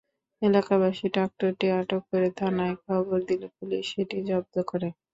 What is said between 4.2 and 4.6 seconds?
জব্দ